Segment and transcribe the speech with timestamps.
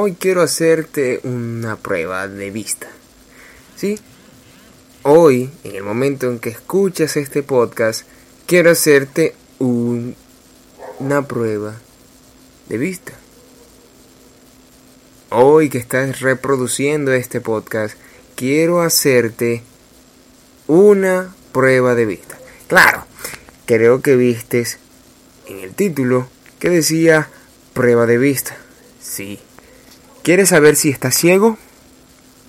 [0.00, 2.86] hoy quiero hacerte una prueba de vista.
[3.74, 3.98] ¿Sí?
[5.02, 8.06] Hoy, en el momento en que escuchas este podcast,
[8.46, 11.74] quiero hacerte una prueba
[12.68, 13.12] de vista.
[15.30, 17.98] Hoy que estás reproduciendo este podcast,
[18.36, 19.62] quiero hacerte
[20.68, 22.38] una prueba de vista.
[22.68, 23.04] Claro,
[23.66, 24.78] creo que vistes
[25.46, 26.28] en el título
[26.60, 27.28] que decía
[27.74, 28.56] prueba de vista.
[29.02, 29.40] Sí.
[30.28, 31.56] ¿Quieres saber si estás ciego?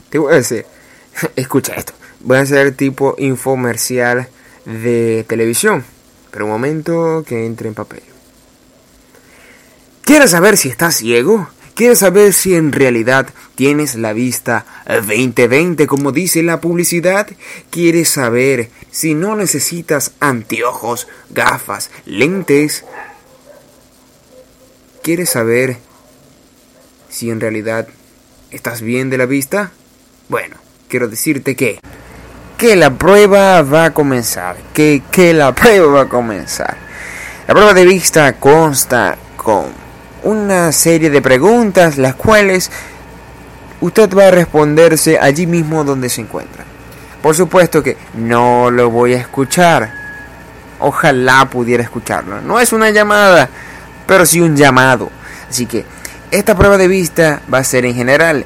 [0.10, 0.66] Te voy a decir,
[1.38, 1.94] escucha esto.
[2.20, 4.28] Voy a hacer tipo infomercial
[4.66, 5.86] de televisión.
[6.30, 8.02] Pero un momento que entre en papel.
[10.04, 11.48] ¿Quieres saber si estás ciego?
[11.74, 17.28] ¿Quieres saber si en realidad tienes la vista 20-20 como dice la publicidad?
[17.70, 22.84] ¿Quieres saber si no necesitas anteojos, gafas, lentes?
[25.02, 25.78] ¿Quieres saber
[27.10, 27.88] si en realidad
[28.52, 29.72] estás bien de la vista?
[30.30, 30.56] Bueno,
[30.88, 31.80] quiero decirte que
[32.60, 36.76] que la prueba va a comenzar, que, que la prueba va a comenzar.
[37.48, 39.68] La prueba de vista consta con
[40.24, 42.70] una serie de preguntas las cuales
[43.80, 46.66] usted va a responderse allí mismo donde se encuentra.
[47.22, 49.94] Por supuesto que no lo voy a escuchar.
[50.80, 52.42] Ojalá pudiera escucharlo.
[52.42, 53.50] No es una llamada,
[54.06, 55.10] pero sí un llamado.
[55.50, 55.86] Así que
[56.32, 58.46] esta prueba de vista va a ser en general.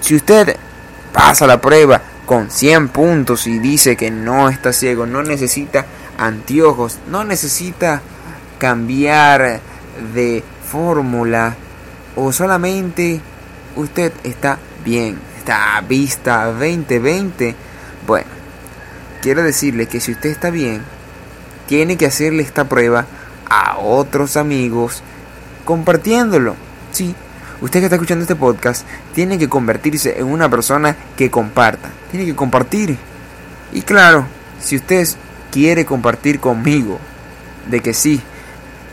[0.00, 0.56] Si usted
[1.12, 5.86] pasa la prueba con 100 puntos y dice que no está ciego, no necesita
[6.18, 8.02] anteojos, no necesita
[8.58, 9.60] cambiar
[10.14, 11.56] de fórmula
[12.16, 13.20] o solamente
[13.76, 17.54] usted está bien, está a vista 2020,
[18.06, 18.28] bueno,
[19.22, 20.82] quiero decirle que si usted está bien,
[21.66, 23.06] tiene que hacerle esta prueba
[23.48, 25.02] a otros amigos
[25.64, 26.56] compartiéndolo.
[26.92, 27.14] Sí,
[27.60, 32.26] usted que está escuchando este podcast tiene que convertirse en una persona que comparta, tiene
[32.26, 32.96] que compartir.
[33.72, 34.26] Y claro,
[34.60, 35.08] si usted
[35.50, 36.98] quiere compartir conmigo
[37.68, 38.20] de que sí,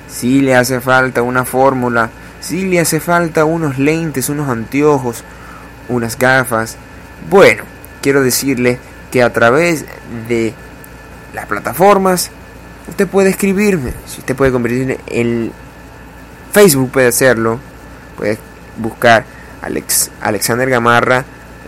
[0.07, 2.09] sí le hace falta una fórmula,
[2.39, 5.23] sí le hace falta unos lentes, unos anteojos,
[5.89, 6.77] unas gafas,
[7.29, 7.63] bueno,
[8.01, 8.79] quiero decirle
[9.11, 9.85] que a través
[10.27, 10.53] de
[11.33, 12.29] las plataformas
[12.87, 15.51] usted puede escribirme, si usted puede convertirse en
[16.51, 17.59] Facebook puede hacerlo,
[18.17, 18.37] puede
[18.77, 19.25] buscar
[19.61, 21.25] Alex, Alexander Gamarra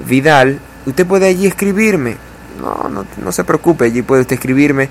[0.08, 2.18] Vidal, usted puede allí escribirme,
[2.62, 4.90] no, no, no se preocupe, allí puede usted escribirme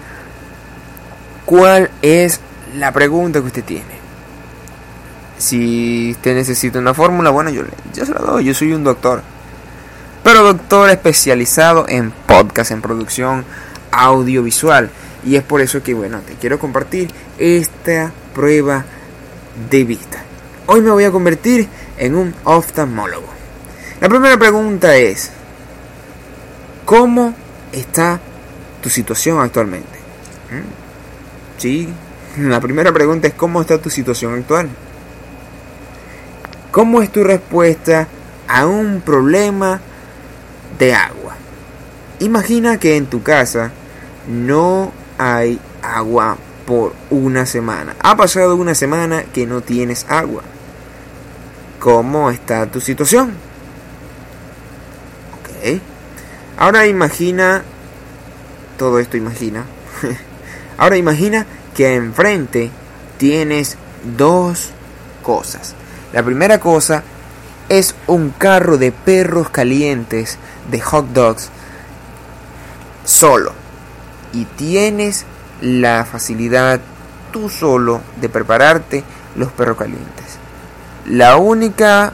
[1.45, 2.41] cuál es
[2.77, 3.99] la pregunta que usted tiene.
[5.39, 7.63] Si usted necesita una fórmula, bueno, yo,
[7.95, 9.23] yo se la doy, yo soy un doctor.
[10.25, 13.45] Pero doctor especializado en podcast, en producción
[13.93, 14.91] audiovisual.
[15.25, 18.85] Y es por eso que, bueno, te quiero compartir esta prueba
[19.71, 20.28] de vista.
[20.71, 23.27] Hoy me voy a convertir en un oftalmólogo.
[24.03, 25.31] La primera pregunta es,
[26.85, 27.35] ¿cómo
[27.73, 28.21] está
[28.83, 29.99] tu situación actualmente?
[30.51, 31.59] ¿Mm?
[31.59, 31.89] Sí,
[32.37, 34.69] la primera pregunta es ¿cómo está tu situación actual?
[36.71, 38.07] ¿Cómo es tu respuesta
[38.47, 39.81] a un problema
[40.79, 41.35] de agua?
[42.19, 43.71] Imagina que en tu casa
[44.29, 46.37] no hay agua
[46.67, 47.97] por una semana.
[48.01, 50.43] Ha pasado una semana que no tienes agua.
[51.79, 53.35] ¿Cómo está tu situación?
[55.39, 55.81] Ok.
[56.57, 57.63] Ahora imagina,
[58.77, 59.65] todo esto imagina.
[60.79, 61.47] Ahora imagina
[61.77, 62.71] que enfrente
[63.17, 63.77] tienes
[64.17, 64.71] dos
[65.23, 65.75] cosas.
[66.13, 67.05] La primera cosa
[67.69, 70.39] es un carro de perros calientes,
[70.71, 71.51] de hot dogs,
[73.05, 73.53] solo.
[74.33, 75.27] Y tienes
[75.61, 76.81] la facilidad
[77.33, 79.05] tú solo de prepararte
[79.37, 80.39] los perros calientes.
[81.09, 82.13] La única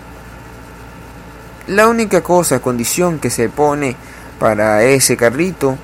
[1.67, 3.97] la única cosa, condición que se pone
[4.39, 5.79] para ese carrito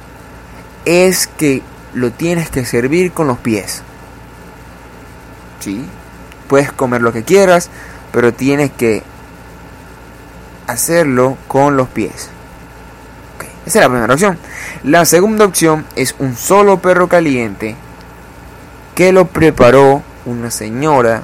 [0.84, 1.62] es que
[1.94, 3.82] lo tienes que servir con los pies.
[5.60, 5.84] Sí,
[6.48, 7.70] puedes comer lo que quieras,
[8.12, 9.02] pero tienes que
[10.66, 12.28] hacerlo con los pies.
[13.66, 14.38] esa es la primera opción.
[14.84, 17.74] La segunda opción es un solo perro caliente
[18.94, 21.22] que lo preparó una señora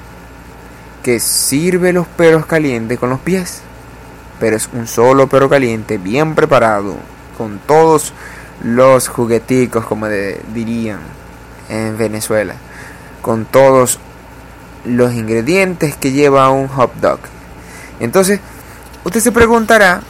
[1.07, 3.61] que sirve los perros calientes con los pies.
[4.41, 6.97] Pero es un solo perro caliente bien preparado
[7.39, 8.13] con todos
[8.65, 10.99] los jugueticos como dirían
[11.69, 12.57] en Venezuela.
[13.23, 14.01] Con todos
[14.85, 17.21] los ingredientes que lleva un hot dog.
[18.01, 18.41] Entonces,
[19.05, 20.01] usted se preguntará,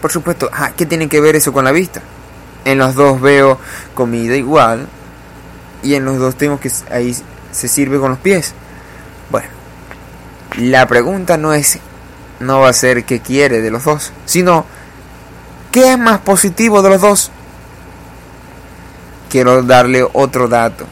[0.00, 2.00] por supuesto, ah, ¿qué tiene que ver eso con la vista?
[2.64, 3.58] En los dos veo
[3.92, 4.88] comida igual
[5.82, 7.14] y en los dos tengo que ahí
[7.52, 8.54] se sirve con los pies.
[9.30, 9.57] Bueno,
[10.56, 11.78] la pregunta no es
[12.40, 14.64] no va a ser qué quiere de los dos, sino
[15.72, 17.30] qué es más positivo de los dos.
[19.28, 20.86] Quiero darle otro dato,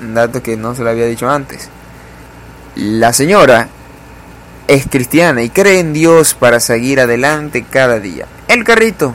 [0.00, 1.68] un dato que no se lo había dicho antes.
[2.74, 3.68] La señora
[4.66, 8.26] es cristiana y cree en Dios para seguir adelante cada día.
[8.48, 9.14] El carrito.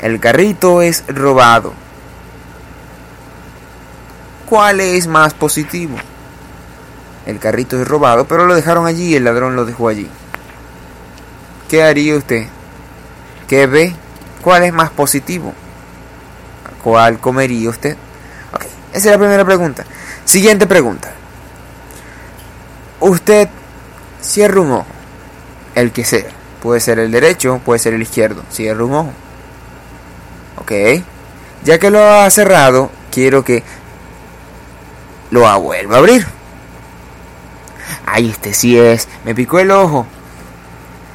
[0.00, 1.74] El carrito es robado.
[4.48, 5.96] ¿Cuál es más positivo?
[7.30, 10.08] El carrito es robado, pero lo dejaron allí y el ladrón lo dejó allí.
[11.68, 12.48] ¿Qué haría usted?
[13.46, 13.94] ¿Qué ve?
[14.42, 15.54] ¿Cuál es más positivo?
[16.82, 17.96] ¿Cuál comería usted?
[18.52, 19.84] Ok, esa es la primera pregunta.
[20.24, 21.12] Siguiente pregunta.
[22.98, 23.48] Usted
[24.20, 24.86] cierra un ojo,
[25.76, 26.26] el que sea.
[26.60, 28.42] Puede ser el derecho, puede ser el izquierdo.
[28.50, 29.12] Cierra un ojo.
[30.56, 30.72] Ok.
[31.62, 33.62] Ya que lo ha cerrado, quiero que
[35.30, 36.39] lo vuelva a abrir.
[38.12, 39.06] Ay, este sí es.
[39.24, 40.06] Me picó el ojo.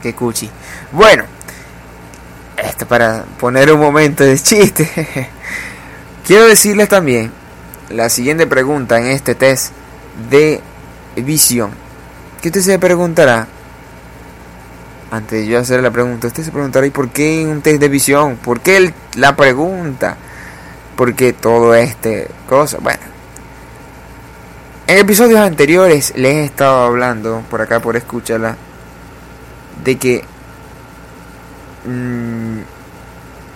[0.02, 0.50] Qué cuchi.
[0.92, 1.26] Bueno.
[2.58, 5.30] Esto para poner un momento de chiste.
[6.26, 7.32] Quiero decirles también
[7.90, 9.74] la siguiente pregunta en este test
[10.30, 10.62] de
[11.18, 11.72] visión.
[12.42, 13.48] Que usted se preguntará,
[15.12, 17.90] antes de yo hacer la pregunta, usted se preguntará, ¿y por qué un test de
[17.90, 18.38] visión?
[18.38, 20.16] ¿Por qué la pregunta?
[20.96, 22.78] ¿Por qué todo este cosa?
[22.80, 23.15] Bueno,
[24.88, 28.56] en episodios anteriores les he estado hablando, por acá por escucharla,
[29.84, 30.24] de que
[31.86, 32.60] mm,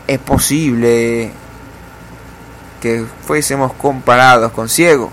[0.07, 1.31] es posible
[2.81, 5.11] que fuésemos comparados con ciegos.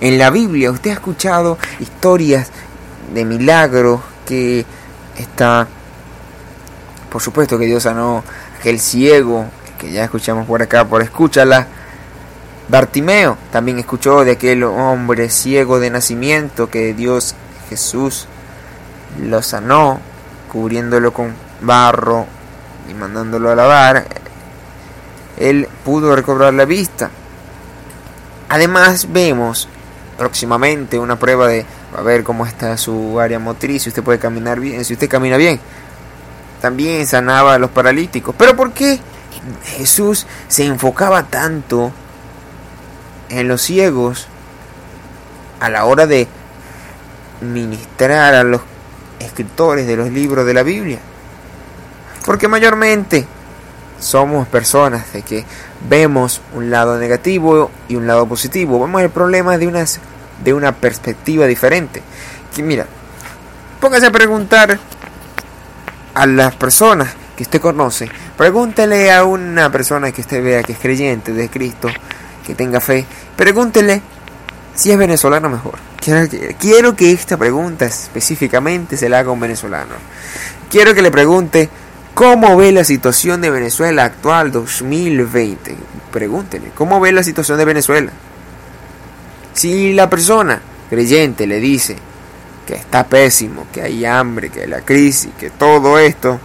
[0.00, 2.50] en la Biblia usted ha escuchado historias
[3.14, 4.64] de milagros que
[5.16, 5.68] está,
[7.10, 8.24] por supuesto que Dios sanó
[8.58, 9.46] aquel ciego
[9.78, 11.66] que ya escuchamos por acá, por escúchala
[12.70, 17.34] Bartimeo también escuchó de aquel hombre ciego de nacimiento que Dios
[17.68, 18.26] Jesús
[19.20, 20.00] lo sanó,
[20.52, 22.26] cubriéndolo con barro
[22.88, 24.06] y mandándolo a lavar.
[25.36, 27.10] Él pudo recobrar la vista.
[28.48, 29.68] Además vemos
[30.16, 34.60] próximamente una prueba de a ver cómo está su área motriz, si usted puede caminar
[34.60, 35.58] bien, si usted camina bien.
[36.60, 38.34] También sanaba a los paralíticos.
[38.38, 39.00] Pero ¿por qué
[39.64, 41.90] Jesús se enfocaba tanto
[43.30, 44.26] en los ciegos
[45.60, 46.28] a la hora de
[47.40, 48.60] ministrar a los
[49.18, 50.98] escritores de los libros de la Biblia.
[52.24, 53.26] Porque mayormente
[53.98, 55.44] somos personas de que
[55.88, 58.80] vemos un lado negativo y un lado positivo.
[58.80, 60.00] Vemos el problema de, unas,
[60.42, 62.02] de una perspectiva diferente.
[62.54, 62.86] Que mira,
[63.80, 64.78] póngase a preguntar
[66.14, 68.10] a las personas que usted conoce.
[68.36, 71.88] Pregúntele a una persona que usted vea que es creyente de Cristo
[72.50, 73.06] que tenga fe,
[73.36, 74.02] pregúntele
[74.74, 75.78] si es venezolano mejor.
[76.58, 79.94] Quiero que, esta pregunta específicamente se la haga un venezolano.
[80.68, 81.68] Quiero que le pregunte
[82.14, 85.76] cómo ve la situación de Venezuela actual 2020.
[86.10, 88.10] Pregúntele, ¿cómo ve la situación de Venezuela?
[89.52, 91.96] Si la persona creyente le dice
[92.66, 96.40] que está pésimo, que hay hambre, que hay la crisis, que todo esto,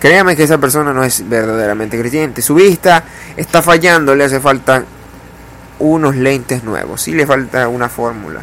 [0.00, 2.40] créame que esa persona no es verdaderamente creyente.
[2.40, 3.04] Su vista
[3.36, 4.84] está fallando, le hace falta
[5.78, 7.02] unos lentes nuevos.
[7.02, 8.40] Si le falta una fórmula.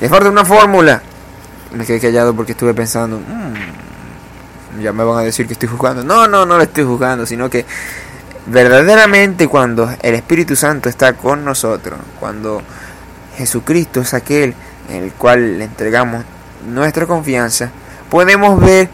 [0.00, 1.02] Le falta una fórmula.
[1.72, 3.18] Me quedé callado porque estuve pensando.
[3.18, 6.04] Mm, ya me van a decir que estoy jugando.
[6.04, 7.64] No, no, no le estoy jugando, sino que
[8.46, 12.62] verdaderamente cuando el Espíritu Santo está con nosotros, cuando
[13.36, 14.54] Jesucristo es aquel
[14.88, 16.24] en el cual le entregamos
[16.68, 17.70] nuestra confianza,
[18.08, 18.88] podemos ver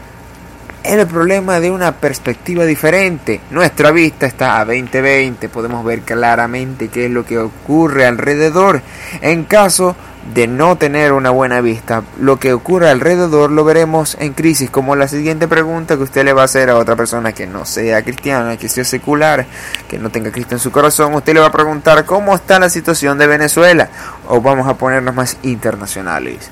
[0.83, 3.39] el problema de una perspectiva diferente.
[3.51, 8.81] Nuestra vista está a 2020, podemos ver claramente qué es lo que ocurre alrededor.
[9.21, 9.95] En caso
[10.33, 14.95] de no tener una buena vista, lo que ocurre alrededor lo veremos en crisis, como
[14.95, 18.03] la siguiente pregunta que usted le va a hacer a otra persona que no sea
[18.03, 19.45] cristiana, que sea secular,
[19.87, 21.13] que no tenga Cristo en su corazón.
[21.13, 23.89] Usted le va a preguntar cómo está la situación de Venezuela,
[24.27, 26.49] o vamos a ponernos más internacionales.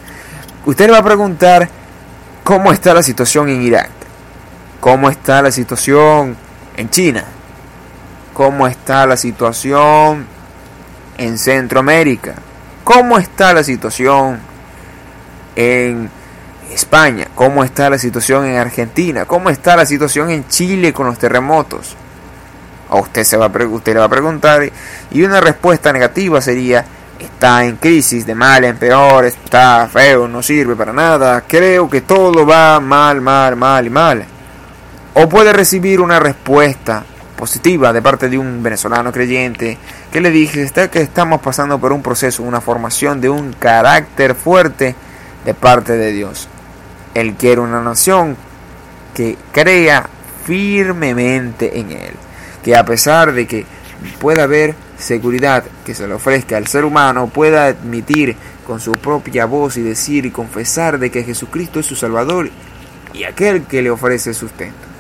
[0.65, 1.69] Usted le va a preguntar
[2.43, 4.00] cómo está la situación en Irak
[4.81, 6.35] cómo está la situación
[6.75, 7.23] en China,
[8.33, 10.25] cómo está la situación
[11.17, 12.33] en Centroamérica,
[12.83, 14.39] cómo está la situación
[15.55, 16.09] en
[16.73, 21.19] España, cómo está la situación en Argentina, cómo está la situación en Chile con los
[21.19, 21.95] terremotos.
[22.89, 24.69] A usted se va usted le va a preguntar
[25.11, 26.83] y una respuesta negativa sería
[27.19, 32.01] está en crisis, de mal en peor, está feo, no sirve para nada, creo que
[32.01, 34.25] todo va mal, mal, mal y mal
[35.13, 37.03] o puede recibir una respuesta
[37.35, 39.77] positiva de parte de un venezolano creyente
[40.11, 44.95] que le dije que estamos pasando por un proceso, una formación de un carácter fuerte
[45.43, 46.47] de parte de Dios.
[47.13, 48.37] Él quiere una nación
[49.15, 50.07] que crea
[50.45, 52.13] firmemente en Él,
[52.63, 53.65] que a pesar de que
[54.19, 58.35] pueda haber seguridad que se le ofrezca al ser humano, pueda admitir
[58.67, 62.49] con su propia voz y decir y confesar de que Jesucristo es su Salvador
[63.13, 64.90] y aquel que le ofrece sustento.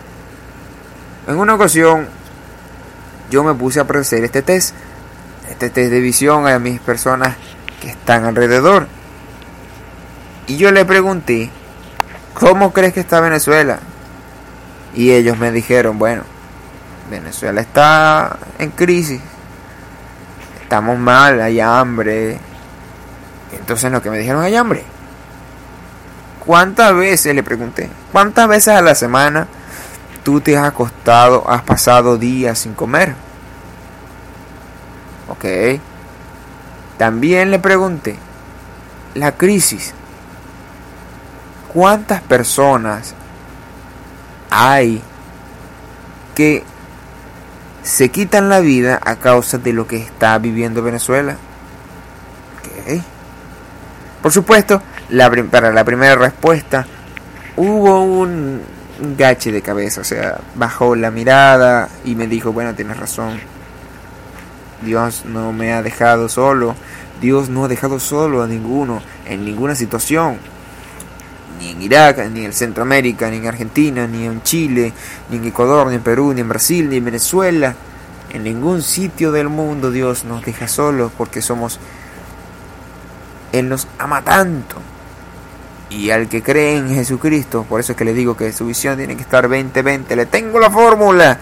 [1.27, 2.07] En una ocasión
[3.29, 4.75] yo me puse a hacer este test,
[5.49, 7.35] este test de visión a mis personas
[7.79, 8.87] que están alrededor.
[10.47, 11.49] Y yo le pregunté,
[12.33, 13.79] ¿cómo crees que está Venezuela?
[14.93, 16.23] Y ellos me dijeron, bueno,
[17.09, 19.21] Venezuela está en crisis,
[20.61, 22.37] estamos mal, hay hambre.
[23.57, 24.83] Entonces lo que me dijeron, hay hambre.
[26.45, 29.47] ¿Cuántas veces, le pregunté, cuántas veces a la semana
[30.23, 33.15] tú te has acostado, has pasado días sin comer.
[35.27, 35.79] Ok.
[36.97, 38.17] También le pregunté,
[39.15, 39.93] la crisis,
[41.73, 43.15] ¿cuántas personas
[44.49, 45.01] hay
[46.35, 46.63] que
[47.81, 51.37] se quitan la vida a causa de lo que está viviendo Venezuela?
[52.59, 53.01] Ok.
[54.21, 56.85] Por supuesto, la, para la primera respuesta,
[57.57, 62.75] hubo un, un gache de cabeza, o sea, bajó la mirada y me dijo, bueno,
[62.75, 63.39] tienes razón.
[64.83, 66.75] Dios no me ha dejado solo.
[67.19, 70.37] Dios no ha dejado solo a ninguno en ninguna situación.
[71.59, 74.93] Ni en Irak, ni en Centroamérica, ni en Argentina, ni en Chile,
[75.29, 77.75] ni en Ecuador, ni en Perú, ni en Brasil, ni en Venezuela.
[78.31, 81.79] En ningún sitio del mundo Dios nos deja solos porque somos...
[83.51, 84.77] Él nos ama tanto
[85.91, 88.97] y al que cree en Jesucristo, por eso es que le digo que su visión
[88.97, 90.15] tiene que estar 20-20.
[90.15, 91.37] Le tengo la fórmula.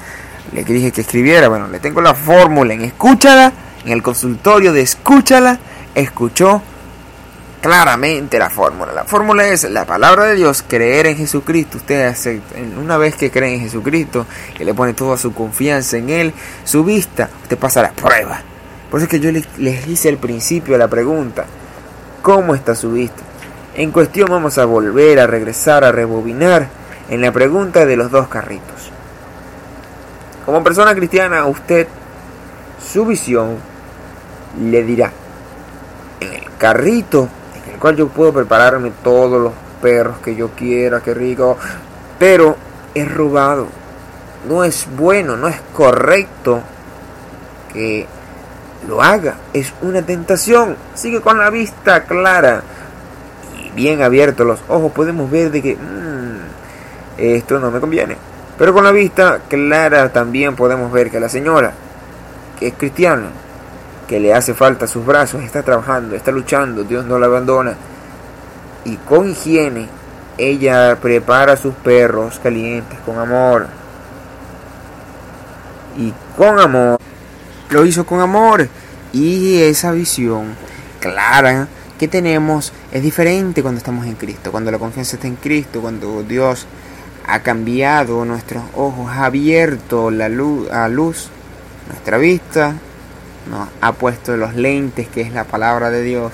[0.51, 3.53] Le dije que escribiera, bueno, le tengo la fórmula en escúchala,
[3.86, 5.60] en el consultorio de escúchala,
[5.94, 6.63] escuchó
[7.62, 8.91] claramente la fórmula.
[8.91, 11.77] La fórmula es la palabra de Dios, creer en Jesucristo.
[11.77, 12.41] Usted hace,
[12.82, 14.25] una vez que cree en Jesucristo,
[14.58, 18.41] que le pone toda su confianza en Él, su vista, usted pasa la prueba.
[18.89, 21.46] Por eso es que yo les, les hice al principio la pregunta,
[22.24, 23.22] ¿cómo está su vista?
[23.76, 26.68] En cuestión vamos a volver a regresar a rebobinar
[27.10, 28.92] en la pregunta de los dos carritos.
[30.46, 31.88] Como persona cristiana, usted,
[32.92, 33.58] su visión
[34.60, 35.12] le dirá,
[36.20, 37.30] en el carrito
[37.66, 41.58] en el cual yo puedo prepararme todos los perros que yo quiera, qué rico,
[42.18, 42.58] pero
[42.94, 43.68] es robado.
[44.48, 46.62] No es bueno, no es correcto
[47.72, 48.08] que
[48.88, 49.36] lo haga.
[49.54, 50.76] Es una tentación.
[50.96, 52.64] Sigue con la vista clara
[53.79, 58.17] bien abiertos los ojos, podemos ver de que mm, esto no me conviene.
[58.57, 61.71] Pero con la vista clara también podemos ver que la señora,
[62.59, 63.27] que es cristiana,
[64.05, 67.74] que le hace falta sus brazos, está trabajando, está luchando, Dios no la abandona.
[68.83, 69.88] Y con higiene,
[70.38, 73.67] ella prepara sus perros calientes con amor.
[75.98, 77.00] Y con amor,
[77.69, 78.67] lo hizo con amor.
[79.13, 80.48] Y esa visión
[81.00, 81.69] clara
[82.00, 86.24] que tenemos es diferente cuando estamos en Cristo, cuando la confianza está en Cristo, cuando
[86.24, 86.65] Dios
[87.27, 91.27] ha cambiado nuestros ojos, ha abierto la luz, a luz
[91.88, 92.74] nuestra vista,
[93.51, 96.32] nos ha puesto los lentes que es la palabra de Dios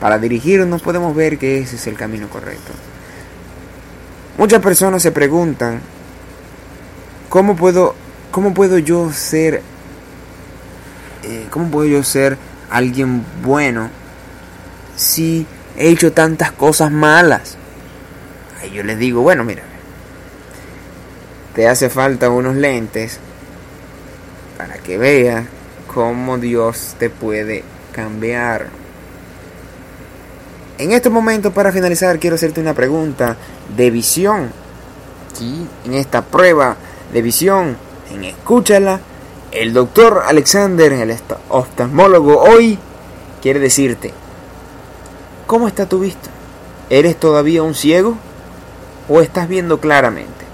[0.00, 2.72] para dirigirnos, podemos ver que ese es el camino correcto.
[4.36, 5.80] Muchas personas se preguntan,
[7.30, 7.94] ¿cómo puedo,
[8.30, 9.62] cómo puedo yo ser,
[11.22, 12.36] eh, cómo puedo yo ser
[12.70, 13.88] alguien bueno
[14.96, 17.56] si he hecho tantas cosas malas?
[18.72, 19.62] Yo les digo, bueno, mira,
[21.54, 23.18] te hace falta unos lentes
[24.58, 25.46] para que veas
[25.86, 27.62] cómo Dios te puede
[27.92, 28.68] cambiar.
[30.78, 33.36] En este momento, para finalizar, quiero hacerte una pregunta
[33.74, 34.50] de visión.
[35.32, 35.66] ¿Sí?
[35.84, 36.76] En esta prueba
[37.12, 37.76] de visión,
[38.12, 39.00] en Escúchala,
[39.52, 41.16] el doctor Alexander, el
[41.48, 42.78] oftalmólogo, hoy
[43.40, 44.12] quiere decirte,
[45.46, 46.28] ¿Cómo está tu vista?
[46.90, 48.16] ¿Eres todavía un ciego?
[49.08, 50.44] ¿O estás viendo claramente?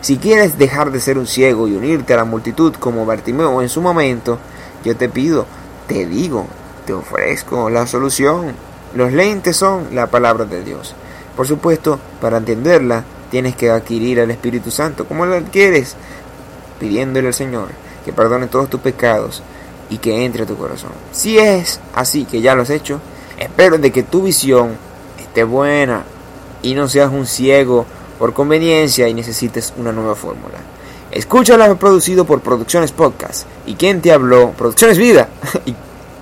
[0.00, 3.68] Si quieres dejar de ser un ciego y unirte a la multitud como Bartimeo en
[3.68, 4.38] su momento,
[4.84, 5.46] yo te pido,
[5.88, 6.46] te digo,
[6.86, 8.52] te ofrezco la solución.
[8.94, 10.94] Los lentes son la palabra de Dios.
[11.36, 15.06] Por supuesto, para entenderla, tienes que adquirir al Espíritu Santo.
[15.06, 15.96] como lo adquieres?
[16.78, 17.68] Pidiéndole al Señor
[18.04, 19.42] que perdone todos tus pecados
[19.90, 20.92] y que entre a tu corazón.
[21.10, 23.00] Si es así que ya lo has hecho,
[23.38, 24.76] Espero de que tu visión
[25.18, 26.04] esté buena
[26.62, 27.86] y no seas un ciego
[28.18, 30.58] por conveniencia y necesites una nueva fórmula.
[31.10, 33.46] Escúchala producido por Producciones Podcast.
[33.66, 34.52] ¿Y quién te habló?
[34.52, 35.28] Producciones Vida.
[35.66, 35.74] ¿Y